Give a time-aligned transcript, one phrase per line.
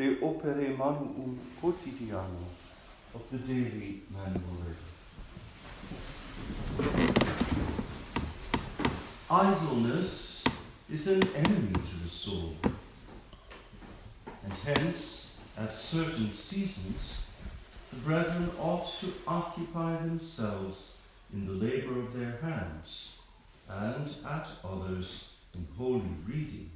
[0.00, 2.46] de opere manuum quotidiano
[3.14, 4.88] of the daily manual labor.
[9.30, 10.44] Idleness
[10.90, 12.56] is an enemy to the soul,
[14.42, 17.26] and hence, at certain seasons,
[17.90, 20.96] the brethren ought to occupy themselves
[21.30, 23.18] in the labor of their hands,
[23.68, 26.70] and at others in holy reading.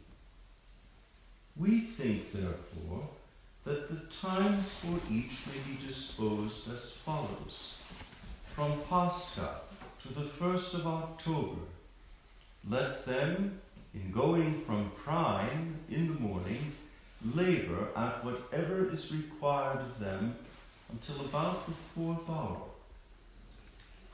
[1.56, 3.08] We think, therefore,
[3.64, 7.78] that the times for each may be disposed as follows.
[8.44, 9.60] From Pascha
[10.02, 11.62] to the 1st of October,
[12.68, 13.58] let them,
[13.94, 16.72] in going from prime in the morning,
[17.34, 20.36] labor at whatever is required of them
[20.92, 22.62] until about the fourth hour.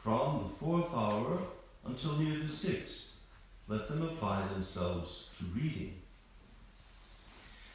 [0.02, 1.38] From the fourth hour
[1.84, 3.20] until near the sixth,
[3.66, 5.94] let them apply themselves to reading.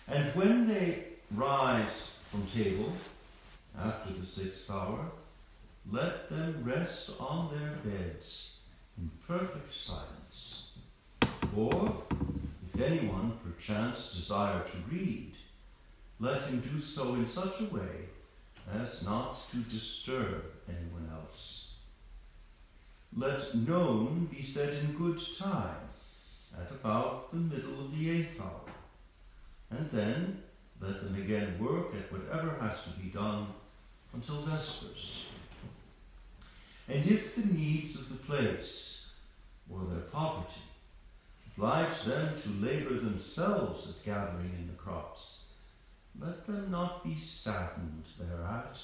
[0.08, 2.94] And when they rise from table
[3.77, 5.12] after the sixth hour,
[5.91, 8.60] let them rest on their beds
[8.98, 10.72] in perfect silence.
[11.55, 12.04] Or,
[12.74, 15.34] if anyone perchance desire to read,
[16.20, 18.10] let him do so in such a way
[18.74, 21.76] as not to disturb anyone else.
[23.16, 25.90] Let None be said in good time,
[26.58, 28.74] at about the middle of the eighth hour,
[29.70, 30.44] and then
[30.81, 33.48] let them again work at whatever has to be done
[34.13, 35.26] until vespers.
[36.87, 39.12] And if the needs of the place
[39.70, 40.62] or their poverty
[41.57, 45.46] oblige them to labor themselves at gathering in the crops,
[46.20, 48.79] let them not be saddened thereat,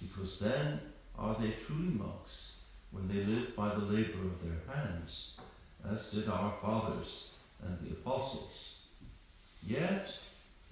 [0.00, 0.80] because then
[1.18, 5.38] are they truly monks when they live by the labor of their hands,
[5.88, 7.30] as did our fathers
[7.62, 8.80] and the apostles.
[9.62, 10.16] Yet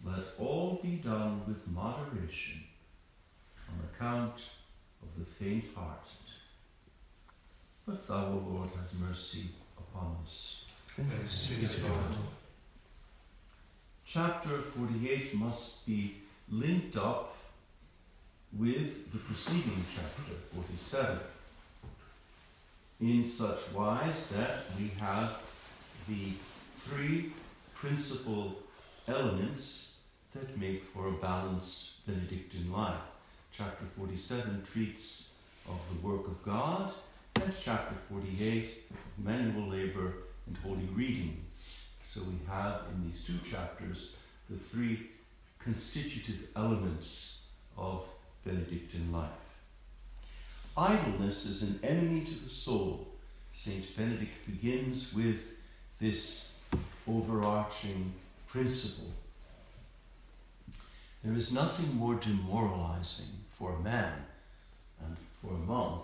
[0.03, 2.63] let all be done with moderation
[3.69, 4.51] on account
[5.03, 6.11] of the faint hearted.
[7.87, 10.65] But thou, O Lord, have mercy upon us.
[10.97, 12.17] Thanks be to God.
[14.07, 16.17] Chapter 48 must be
[16.49, 17.37] linked up
[18.53, 21.19] with the preceding chapter 47
[23.01, 25.43] in such wise that we have
[26.09, 26.33] the
[26.77, 27.33] three
[27.75, 28.57] principal
[29.07, 30.03] elements
[30.35, 33.13] that make for a balanced Benedictine life.
[33.53, 35.35] Chapter 47 treats
[35.69, 36.93] of the work of God,
[37.37, 40.15] and chapter 48 of manual labor
[40.47, 41.45] and holy reading.
[42.03, 44.17] So we have in these two chapters
[44.51, 45.11] the three
[45.59, 48.07] constitutive elements of
[48.45, 49.31] Benedictine life.
[50.77, 53.09] Idleness is an enemy to the soul.
[53.53, 55.59] Saint Benedict begins with
[56.01, 56.59] this
[57.09, 58.13] overarching
[58.55, 59.11] principle.
[61.25, 64.13] There is nothing more demoralizing for a man
[65.05, 66.03] and for a monk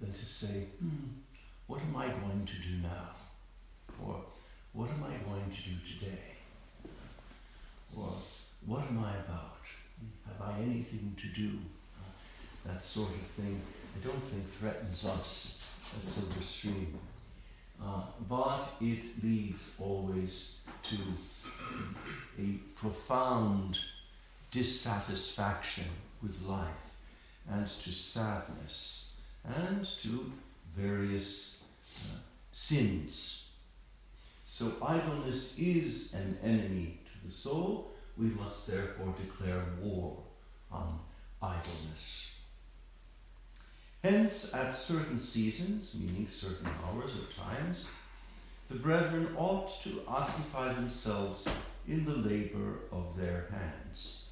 [0.00, 1.18] than to say, hmm,
[1.66, 3.10] what am I going to do now?
[4.06, 4.20] Or
[4.72, 6.36] what am I going to do today?
[7.96, 8.12] Or
[8.64, 9.64] what am I about?
[10.28, 11.58] Have I anything to do?
[12.66, 13.60] That sort of thing,
[13.96, 15.64] I don't think threatens us
[15.96, 16.92] as Silverstream.
[17.82, 20.96] Uh, but it leads always to
[22.38, 23.78] a profound
[24.50, 25.84] dissatisfaction
[26.22, 26.92] with life
[27.50, 30.32] and to sadness and to
[30.76, 31.64] various
[32.04, 32.18] uh,
[32.52, 33.50] sins.
[34.44, 37.92] So, idleness is an enemy to the soul.
[38.16, 40.18] We must therefore declare war
[40.70, 40.98] on
[41.42, 42.34] idleness.
[44.02, 47.92] Hence, at certain seasons, meaning certain hours or times,
[48.68, 51.48] the brethren ought to occupy themselves
[51.86, 54.28] in the labor of their hands.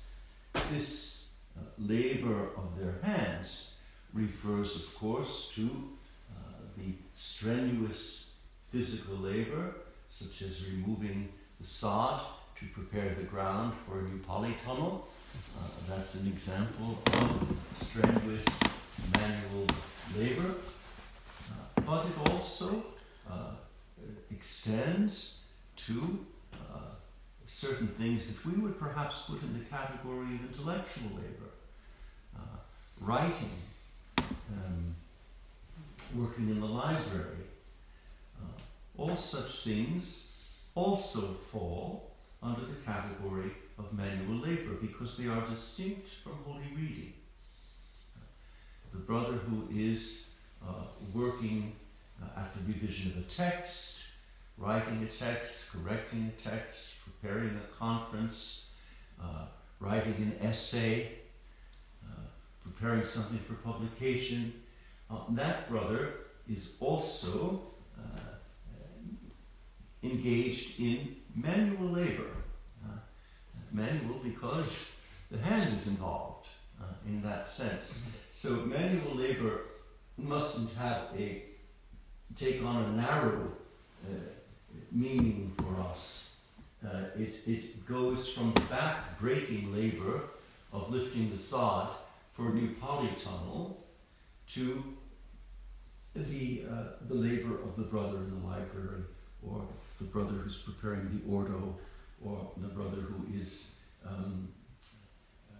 [0.71, 3.75] This uh, labor of their hands
[4.13, 8.37] refers, of course, to uh, the strenuous
[8.71, 9.75] physical labor,
[10.09, 11.29] such as removing
[11.61, 12.21] the sod
[12.59, 15.03] to prepare the ground for a new polytunnel.
[15.59, 18.45] Uh, that's an example of strenuous
[19.15, 19.67] manual
[20.19, 20.55] labor.
[21.51, 22.85] Uh, but it also
[24.47, 26.79] extends to uh,
[27.47, 31.51] certain things that we would perhaps put in the category of intellectual labor.
[32.37, 32.59] Uh,
[33.01, 33.51] writing,
[34.19, 34.95] um,
[36.15, 37.45] working in the library,
[38.41, 40.37] uh, all such things
[40.77, 43.51] also fall under the category
[43.81, 47.13] of manual labor because they are distinct from holy reading.
[48.93, 50.31] The brother who is
[50.65, 51.73] uh, working
[52.23, 54.06] uh, at the revision of a text,
[54.59, 58.73] writing a text, correcting a text, preparing a conference,
[59.23, 59.47] uh,
[59.81, 61.13] writing an essay,
[62.07, 62.23] uh,
[62.63, 64.53] preparing something for publication.
[65.11, 66.15] Uh, that brother
[66.49, 67.63] is also
[67.99, 68.21] uh,
[70.03, 72.31] engaged in manual labor.
[72.85, 72.97] Uh,
[73.73, 76.47] manual because the hand is involved
[76.81, 78.07] uh, in that sense.
[78.33, 79.61] So manual labor
[80.17, 81.43] mustn't have a
[82.35, 83.53] take on a narrow
[84.93, 86.37] meaning for us.
[86.85, 90.21] Uh, it, it goes from the back breaking labor
[90.73, 91.89] of lifting the sod
[92.31, 93.75] for a new polytunnel
[94.49, 94.83] to
[96.15, 99.03] the, uh, the labor of the brother in the library
[99.43, 99.63] or
[99.99, 101.75] the brother who's preparing the ordo
[102.25, 104.49] or the brother who is um,
[105.51, 105.57] uh,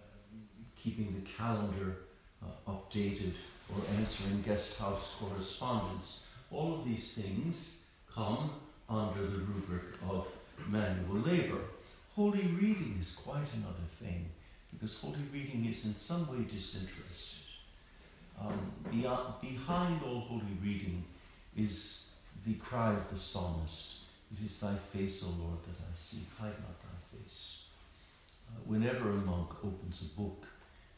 [0.81, 1.97] keeping the calendar
[2.43, 3.33] uh, updated
[3.73, 6.33] or answering guest house correspondence.
[6.51, 8.51] All of these things come
[8.89, 10.27] under the rubric of
[10.67, 11.59] manual labor.
[12.15, 14.25] Holy reading is quite another thing
[14.71, 17.41] because holy reading is in some way disinterested.
[18.39, 21.03] Um, beyond, behind all holy reading
[21.55, 22.13] is
[22.45, 23.95] the cry of the psalmist
[24.31, 27.67] It is thy face, O Lord, that I seek, hide not thy face.
[28.49, 30.45] Uh, whenever a monk opens a book,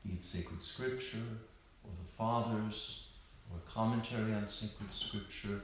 [0.06, 1.30] be it sacred scripture
[1.84, 3.10] or the fathers
[3.52, 5.62] or commentary on sacred scripture,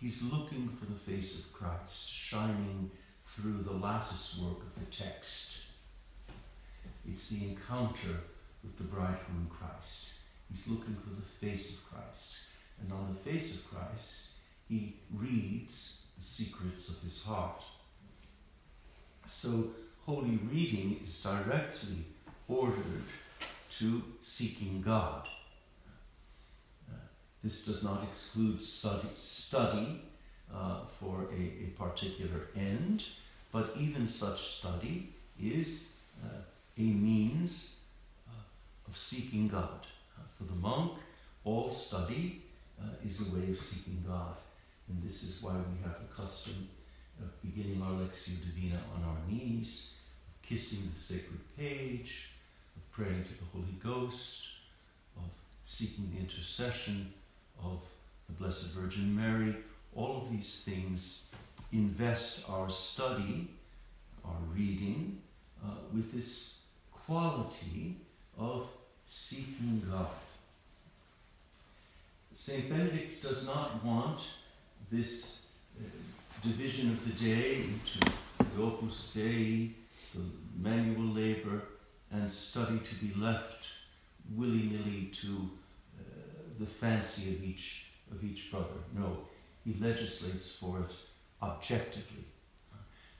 [0.00, 2.90] he's looking for the face of Christ shining
[3.26, 5.66] through the lattice work of the text.
[7.06, 8.20] It's the encounter
[8.62, 10.14] with the bridegroom Christ.
[10.50, 12.36] He's looking for the face of Christ.
[12.80, 14.28] And on the face of Christ,
[14.68, 17.62] he reads the secrets of his heart.
[19.26, 19.70] So,
[20.06, 22.04] holy reading is directly
[22.48, 23.04] ordered
[23.78, 25.28] to seeking God.
[27.42, 30.02] This does not exclude study,
[30.54, 33.04] uh, for a, a, particular end,
[33.52, 36.40] but even such study is uh,
[36.76, 37.80] a means
[38.28, 38.32] uh,
[38.88, 39.86] of seeking God.
[40.18, 40.92] Uh, for the monk,
[41.44, 42.42] all study
[42.80, 44.36] uh, is a way of seeking God.
[44.88, 46.68] And this is why we have the custom
[47.22, 49.98] of beginning our Lectio Divina on our knees,
[50.28, 52.32] of kissing the sacred page,
[52.76, 54.48] of praying to the Holy Ghost,
[55.16, 55.30] of
[55.62, 57.12] seeking the intercession
[57.64, 57.84] of
[58.26, 59.56] the Blessed Virgin Mary.
[59.94, 61.30] All of these things
[61.72, 63.48] invest our study,
[64.24, 65.20] our reading,
[65.64, 67.96] uh, with this quality
[68.38, 68.66] of
[69.06, 70.08] seeking God.
[72.32, 72.68] St.
[72.70, 74.20] Benedict does not want
[74.90, 75.48] this
[75.78, 75.82] uh,
[76.42, 77.98] division of the day into
[78.38, 79.72] the Opus Dei,
[80.14, 80.22] the
[80.58, 81.62] manual labor,
[82.12, 83.68] and study to be left
[84.36, 85.50] willy nilly to
[86.60, 88.80] the fancy of each of each brother.
[88.96, 89.18] No,
[89.64, 90.94] he legislates for it
[91.42, 92.24] objectively,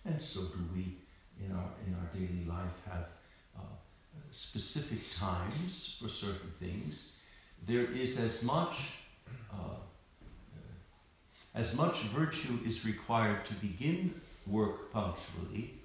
[0.05, 0.97] and so do we
[1.45, 3.09] in our in our daily life have
[3.59, 3.63] uh,
[4.31, 7.21] specific times for certain things.
[7.67, 8.99] There is as much
[9.53, 9.81] uh,
[11.55, 14.15] as much virtue is required to begin
[14.47, 15.81] work punctually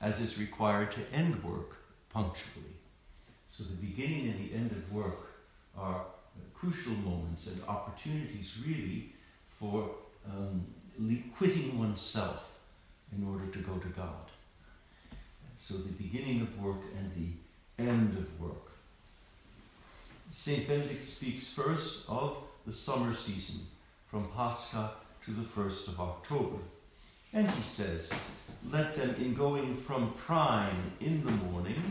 [0.00, 1.76] as is required to end work
[2.12, 2.74] punctually.
[3.48, 5.30] So the beginning and the end of work
[5.76, 6.04] are
[6.54, 9.12] crucial moments and opportunities really
[9.48, 9.90] for
[10.28, 10.66] um,
[11.36, 12.58] quitting oneself
[13.16, 14.30] in order to go to God.
[15.58, 18.70] So the beginning of work and the end of work.
[20.30, 20.68] St.
[20.68, 23.66] Benedict speaks first of the summer season
[24.08, 24.92] from Pascha
[25.24, 26.58] to the 1st of October.
[27.32, 28.30] And he says,
[28.70, 31.82] Let them, in going from prime in the morning,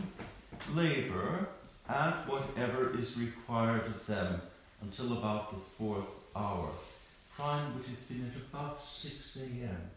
[0.74, 1.48] labor
[1.90, 4.40] at whatever is required of them
[4.80, 6.68] until about the fourth hour.
[7.36, 9.90] Prime would have been at about 6 a.m.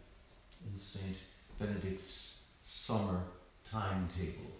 [0.65, 1.17] in St.
[1.59, 3.21] Benedict's summer
[3.71, 4.51] timetable.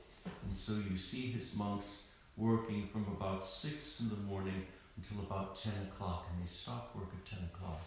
[0.47, 4.65] And so you see his monks working from about 6 in the morning
[4.97, 7.81] until about 10 o'clock, and they stop work at 10 o'clock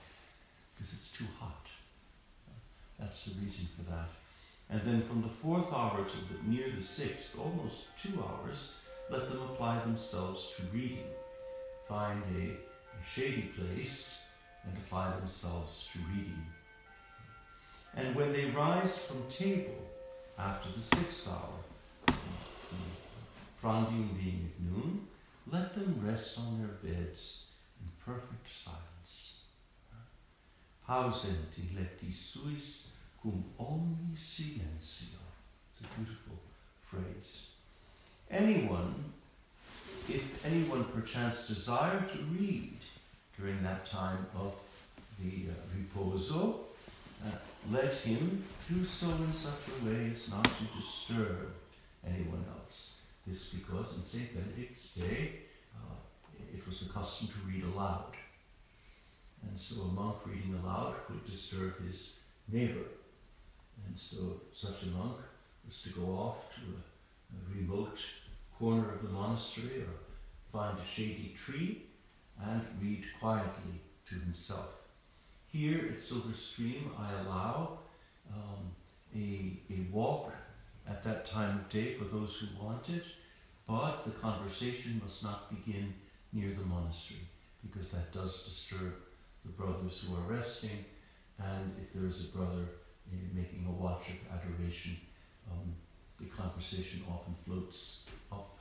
[0.74, 1.68] because it's too hot.
[2.98, 4.08] That's the reason for that.
[4.68, 9.28] And then from the fourth hour to the, near the sixth, almost two hours, let
[9.28, 11.10] them apply themselves to reading.
[11.88, 14.26] Find a, a shady place
[14.64, 16.46] and apply themselves to reading.
[17.94, 19.86] And when they rise from table
[20.38, 22.16] after the sixth hour,
[23.62, 25.06] prandium being at noon,
[25.50, 29.44] let them rest on their beds in perfect silence.
[30.86, 35.18] Pausenti lectis suis cum omni silentio.
[35.72, 36.38] It's a beautiful
[36.84, 37.55] phrase.
[38.30, 39.12] Anyone,
[40.08, 42.76] if anyone perchance desire to read
[43.38, 44.54] during that time of
[45.20, 46.60] the uh, riposo,
[47.24, 47.30] uh,
[47.70, 51.52] let him do so in such a way as not to disturb
[52.04, 53.02] anyone else.
[53.26, 54.34] This because in St.
[54.34, 55.32] Benedict's day,
[55.76, 55.94] uh,
[56.52, 58.12] it was the custom to read aloud.
[59.48, 62.86] And so a monk reading aloud could disturb his neighbor.
[63.86, 65.16] And so such a monk
[65.66, 66.95] was to go off to a,
[67.32, 68.00] a remote
[68.58, 69.94] corner of the monastery or
[70.52, 71.82] find a shady tree
[72.42, 74.70] and read quietly to himself.
[75.46, 77.78] Here at Silverstream, I allow
[78.32, 78.72] um,
[79.14, 80.32] a, a walk
[80.88, 83.06] at that time of day for those who want it,
[83.66, 85.94] but the conversation must not begin
[86.32, 87.20] near the monastery
[87.62, 88.94] because that does disturb
[89.44, 90.84] the brothers who are resting,
[91.38, 92.64] and if there is a brother
[93.10, 94.96] uh, making a watch of adoration,
[95.50, 95.74] um,
[96.20, 98.56] the conversation often floats up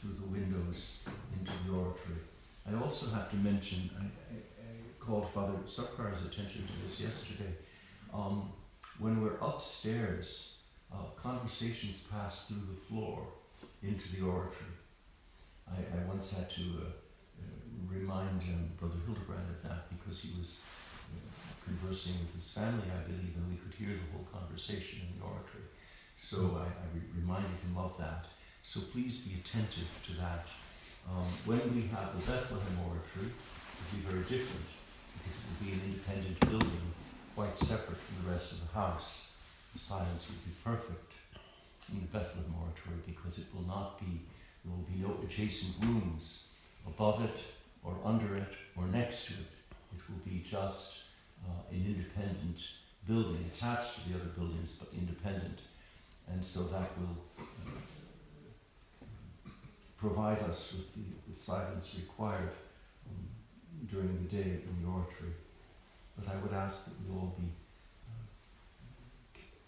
[0.00, 1.04] through the windows
[1.38, 2.20] into the oratory.
[2.66, 7.52] I also have to mention, I, I, I called Father Sukhar's attention to this yesterday.
[8.12, 8.50] Um,
[8.98, 13.26] when we're upstairs, uh, conversations pass through the floor
[13.82, 14.70] into the oratory.
[15.68, 17.44] I, I once had to uh, uh,
[17.88, 20.60] remind um, Brother Hildebrand of that because he was
[21.12, 21.18] uh,
[21.64, 25.24] conversing with his family, I believe, and we could hear the whole conversation in the
[25.24, 25.64] oratory.
[26.24, 28.24] So I, I reminded him of that.
[28.62, 30.46] So please be attentive to that.
[31.06, 34.64] Um, when we have the Bethlehem Oratory, it will be very different
[35.20, 36.80] because it will be an independent building,
[37.36, 39.36] quite separate from the rest of the house.
[39.74, 41.12] The silence will be perfect
[41.92, 44.24] in the Bethlehem Oratory because it will not be,
[44.64, 47.38] there will be no adjacent rooms above it
[47.84, 49.52] or under it or next to it.
[49.92, 51.02] It will be just
[51.44, 52.64] uh, an independent
[53.06, 55.60] building attached to the other buildings but independent.
[56.30, 57.16] And so that will
[59.96, 62.50] provide us with the, the silence required
[63.08, 63.26] um,
[63.86, 65.32] during the day in the oratory.
[66.18, 67.48] But I would ask that we all be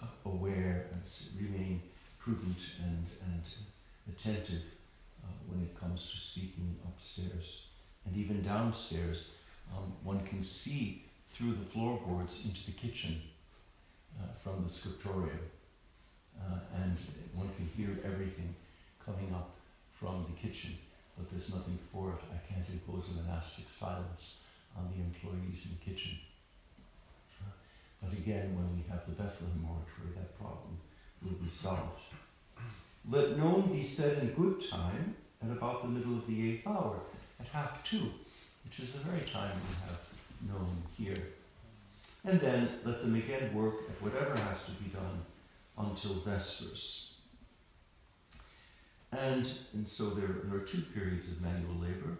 [0.03, 1.03] uh, aware and
[1.41, 1.83] remain
[2.19, 3.43] prudent and, and
[4.09, 4.63] attentive
[5.25, 7.69] uh, when it comes to speaking upstairs.
[8.05, 9.39] And even downstairs,
[9.75, 13.21] um, one can see through the floorboards into the kitchen
[14.21, 15.41] uh, from the scriptorium.
[16.41, 16.99] Uh, and
[17.35, 18.55] one can hear everything
[19.05, 19.51] coming up
[19.93, 20.77] from the kitchen,
[21.17, 22.23] but there's nothing for it.
[22.33, 24.45] I can't impose a monastic silence
[24.77, 26.19] on the employees in the kitchen.
[27.41, 27.51] Uh,
[28.03, 30.79] but again, when we have the Bethlehem oratory, that problem
[31.23, 32.01] will be solved.
[33.09, 37.01] Let none be said in good time at about the middle of the eighth hour,
[37.41, 38.11] at half two,
[38.65, 40.01] which is the very time we have
[40.43, 41.29] None here.
[42.25, 45.23] And then let them again work at whatever has to be done
[45.79, 47.13] until Vespers.
[49.13, 52.19] And, and so there, there are two periods of manual labor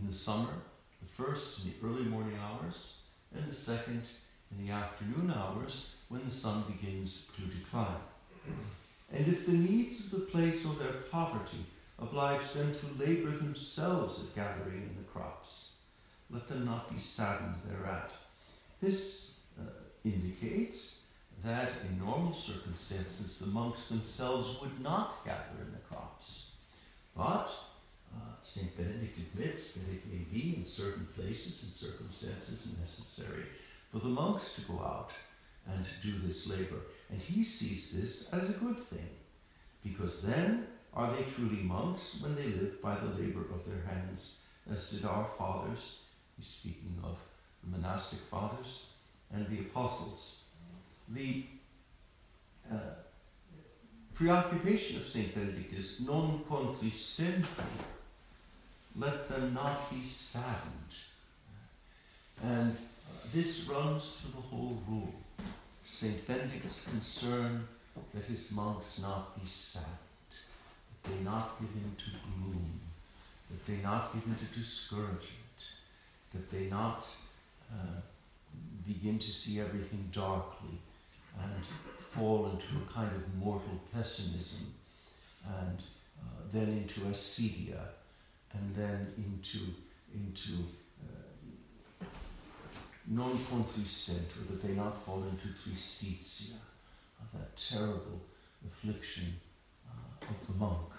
[0.00, 0.54] in the summer
[1.00, 3.02] the first in the early morning hours,
[3.34, 4.02] and the second
[4.50, 8.00] in the afternoon hours when the sun begins to decline.
[9.12, 11.64] And if the needs of the place or their poverty
[11.98, 15.76] oblige them to labor themselves at gathering in the crops,
[16.30, 18.10] let them not be saddened thereat.
[18.80, 19.64] This uh,
[20.04, 20.99] indicates
[21.44, 26.50] that in normal circumstances the monks themselves would not gather in the crops.
[27.16, 27.50] But
[28.14, 28.76] uh, St.
[28.76, 33.44] Benedict admits that it may be in certain places and circumstances necessary
[33.90, 35.10] for the monks to go out
[35.68, 36.80] and do this labor.
[37.10, 39.08] And he sees this as a good thing,
[39.82, 44.40] because then are they truly monks when they live by the labor of their hands,
[44.70, 46.04] as did our fathers,
[46.36, 47.18] he's speaking of
[47.62, 48.92] the monastic fathers
[49.32, 50.39] and the apostles.
[51.12, 51.44] The
[52.70, 52.76] uh,
[54.14, 55.34] preoccupation of St.
[55.34, 57.46] Benedict is non contristentur,
[58.96, 60.94] let them not be saddened.
[62.42, 62.76] And
[63.32, 65.14] this runs through the whole rule.
[65.82, 66.26] St.
[66.26, 67.66] Benedict's concern
[68.14, 69.96] that his monks not be saddened,
[71.02, 72.80] that they not give in to gloom,
[73.50, 75.58] that they not give in to discouragement,
[76.32, 77.06] that they not
[77.72, 78.00] uh,
[78.86, 80.78] begin to see everything darkly
[81.42, 81.64] and
[81.98, 84.74] fall into a kind of mortal pessimism
[85.62, 85.82] and
[86.20, 87.80] uh, then into acedia
[88.52, 89.58] and then into
[90.12, 90.64] into
[91.02, 92.04] uh,
[93.06, 96.56] non contristent, or that they not fall into tristitia,
[97.20, 98.20] of that terrible
[98.66, 99.34] affliction
[99.88, 100.90] uh, of the monk.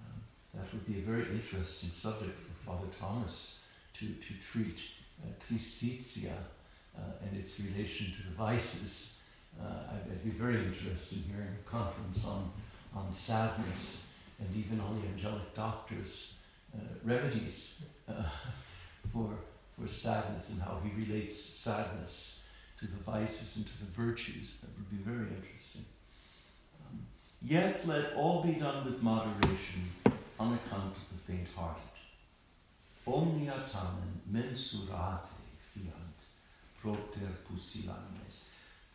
[0.00, 0.20] Um,
[0.54, 3.64] that would be a very interesting subject for Father Thomas
[3.98, 4.80] to, to treat
[5.22, 6.32] uh, tristitia
[6.96, 9.22] uh, and its relation to the vices.
[9.60, 12.50] Uh, I'd, be very interested in hearing a conference on,
[12.94, 16.40] on sadness and even on the angelic doctor's
[16.74, 18.12] uh, remedies uh,
[19.12, 19.30] for,
[19.78, 24.60] for sadness and how he relates sadness to the vices and to the virtues.
[24.60, 25.84] That would be very interesting.
[26.80, 27.00] Um,
[27.42, 29.90] Yet let all be done with moderation
[30.38, 31.82] on account of the faint hearted.
[33.06, 35.28] Omnia tamen mensurate
[35.70, 36.18] fiant
[36.80, 38.48] propter pusillanimos.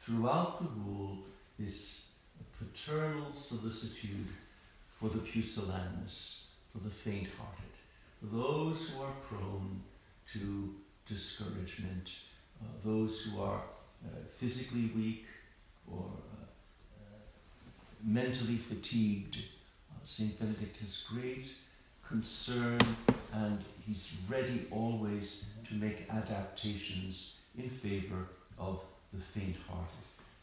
[0.10, 1.20] Throughout the rule
[1.60, 2.14] is
[2.58, 4.26] paternal solicitude
[4.90, 7.76] for the pusillanimous, for the faint hearted,
[8.20, 9.84] for those who are prone
[10.34, 10.74] to
[11.08, 12.10] discouragement,
[12.60, 13.62] uh, those who are
[14.04, 15.28] uh, physically weak
[15.88, 16.46] or uh,
[17.04, 17.20] uh
[18.04, 19.38] mentally fatigued.
[19.38, 21.50] Uh, Saint Benedict has great
[22.04, 22.80] concern
[23.32, 28.26] and he's ready always to make adaptations in favor
[28.58, 28.82] of
[29.14, 29.88] the faint hearted.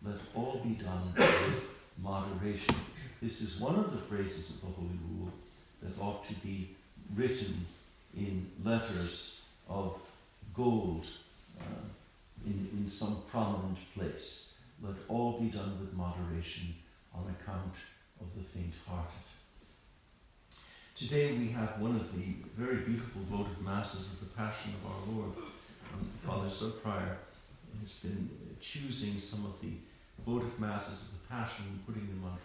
[0.02, 1.64] Let all be done with
[2.02, 2.74] moderation.
[3.22, 5.32] This is one of the phrases of the Holy Rule
[5.82, 6.70] that ought to be
[7.14, 7.66] written
[8.16, 10.00] in letters of
[10.54, 11.06] gold
[11.60, 11.64] uh,
[12.44, 14.58] in, in some prominent place.
[14.82, 16.74] Let all be done with moderation
[17.14, 17.74] on account
[18.20, 19.12] of the faint hearted.
[20.96, 25.14] Today we have one of the very beautiful votive masses of the Passion of our
[25.14, 25.32] Lord.
[25.92, 27.16] Um, Father Subprior
[27.80, 28.30] has been
[28.60, 29.72] choosing some of the
[30.24, 32.38] votive masses of the Passion and putting them on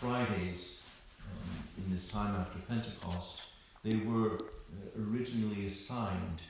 [0.00, 0.88] Fridays
[1.20, 3.42] um, in this time after Pentecost.
[3.84, 6.40] They were uh, originally assigned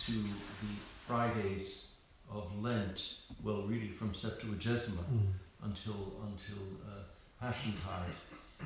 [0.00, 0.74] to the
[1.06, 1.94] Fridays
[2.32, 5.32] of Lent, well, really from Septuagesima mm.
[5.62, 7.02] until until uh,
[7.42, 8.16] Passiontide,
[8.60, 8.64] uh,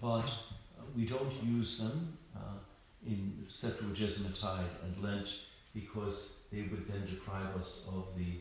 [0.00, 2.58] but uh, we don't use them uh,
[3.06, 5.28] in Septuagesima-tide and Lent
[5.76, 8.32] because they would then deprive us of the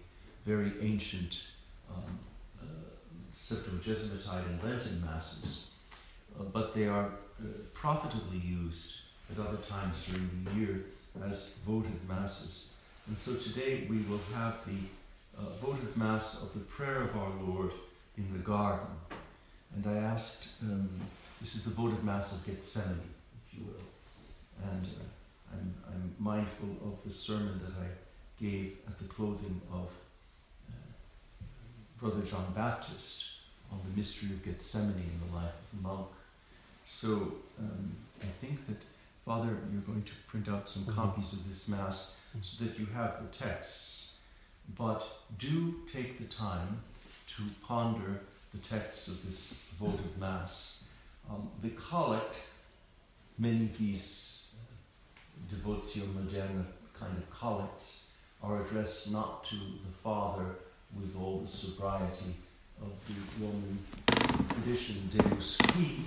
[0.45, 1.47] very ancient
[1.91, 2.03] um,
[2.61, 2.65] uh,
[3.33, 5.71] and Lenten masses.
[6.39, 7.09] Uh, but they are
[7.73, 9.01] profitably used
[9.31, 10.85] at other times during the year
[11.29, 12.73] as votive masses.
[13.07, 14.79] And so today we will have the
[15.37, 17.71] uh, votive mass of the prayer of our Lord
[18.17, 18.87] in the garden.
[19.75, 20.89] And I asked, um,
[21.41, 23.01] this is the votive mass of Gethsemane,
[23.45, 24.71] if you will.
[24.71, 25.15] And uh,
[25.51, 25.84] I'm
[26.19, 27.87] mindful of the sermon that I
[28.41, 29.89] gave at the clothing of
[30.69, 31.43] uh,
[31.99, 33.37] Brother John Baptist
[33.71, 36.07] on the mystery of Gethsemane in the life of the monk.
[36.83, 37.07] So
[37.59, 38.77] um, I think that
[39.25, 41.01] Father, you're going to print out some mm-hmm.
[41.01, 44.17] copies of this Mass so that you have the texts.
[44.77, 45.03] But
[45.39, 46.79] do take the time
[47.35, 48.21] to ponder
[48.53, 50.83] the texts of this votive Mass.
[51.27, 52.39] Um, the collect,
[53.39, 54.34] many of these
[55.49, 56.65] devotio moderna
[56.99, 60.55] kind of collects, are addressed not to the Father
[60.99, 62.35] with all the sobriety
[62.81, 63.79] of the Roman
[64.53, 66.05] tradition, Deus qui,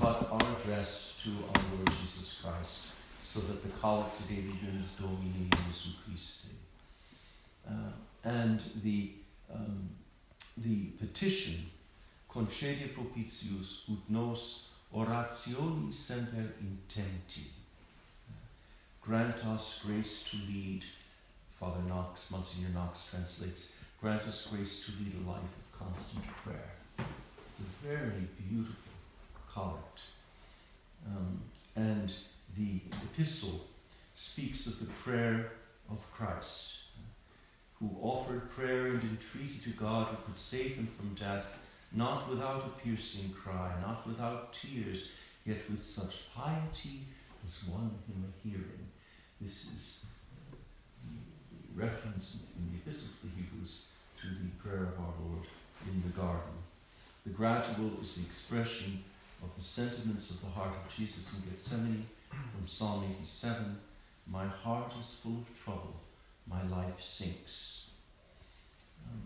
[0.00, 2.92] but are addressed to our Lord Jesus Christ,
[3.22, 6.52] so that the collect today begins Domine Jesu Christe.
[7.68, 7.92] Uh,
[8.24, 9.12] and the,
[9.52, 9.88] um,
[10.58, 11.70] the petition,
[12.28, 17.57] concede propitius ut nos orationi semper intenti.
[19.08, 20.84] Grant us grace to lead,
[21.52, 26.72] Father Knox, Monsignor Knox translates, grant us grace to lead a life of constant prayer.
[26.98, 28.74] It's a very beautiful
[29.50, 30.02] collect.
[31.06, 31.40] Um,
[31.74, 32.12] and
[32.58, 33.64] the epistle
[34.12, 35.52] speaks of the prayer
[35.90, 36.82] of Christ,
[37.80, 41.56] who offered prayer and entreaty to God who could save him from death,
[41.94, 45.12] not without a piercing cry, not without tears,
[45.46, 47.06] yet with such piety
[47.46, 48.88] as won him a hearing.
[49.40, 50.06] This is
[51.04, 53.86] the reference in the Epistle to the Hebrews
[54.20, 55.46] to the prayer of our Lord
[55.86, 56.58] in the garden.
[57.24, 59.04] The gradual is the expression
[59.42, 63.78] of the sentiments of the heart of Jesus in Gethsemane from Psalm 87
[64.26, 65.94] My heart is full of trouble,
[66.48, 67.90] my life sinks.
[69.06, 69.22] Um,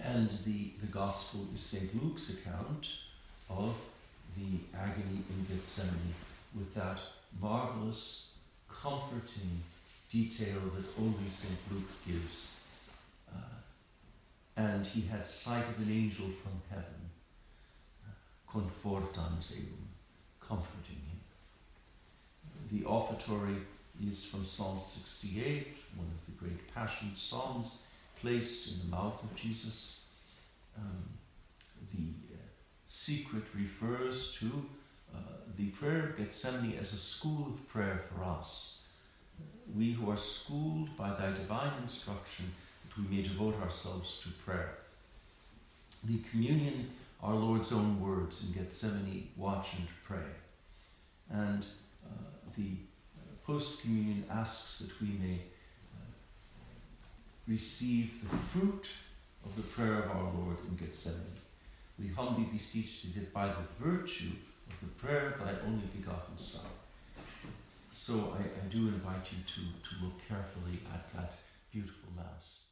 [0.00, 2.02] and the, the Gospel is St.
[2.02, 2.88] Luke's account
[3.48, 3.76] of
[4.36, 6.14] the agony in Gethsemane
[6.56, 6.98] with that
[7.40, 8.37] marvelous,
[8.68, 9.62] comforting
[10.10, 11.58] detail that only St.
[11.70, 12.60] Luke gives.
[13.30, 13.58] Uh,
[14.56, 16.98] and he had sight of an angel from heaven
[18.50, 19.88] confortans eum,
[20.40, 21.20] comforting him.
[22.72, 23.56] The offertory
[24.06, 27.86] is from Psalm 68, one of the great Passion Psalms,
[28.20, 30.06] placed in the mouth of Jesus.
[30.76, 31.04] Um,
[31.92, 32.38] the uh,
[32.86, 34.66] secret refers to
[35.14, 35.18] uh,
[35.58, 38.86] the prayer of Gethsemane as a school of prayer for us.
[39.76, 42.46] We who are schooled by thy divine instruction,
[42.84, 44.78] that we may devote ourselves to prayer.
[46.04, 46.90] The communion
[47.22, 50.30] our Lord's own words in Gethsemane watch and pray.
[51.30, 51.64] And
[52.06, 52.14] uh,
[52.56, 52.62] the
[53.18, 55.40] uh, post communion asks that we may
[55.92, 55.98] uh,
[57.48, 58.86] receive the fruit
[59.44, 61.18] of the prayer of our Lord in Gethsemane.
[61.98, 64.30] we humbly beseech thee that by the virtue
[64.70, 66.70] of the prayer of thy only begotten Son.
[67.90, 71.34] So I, I do invite you to, to look carefully at that
[71.72, 72.67] beautiful Mass.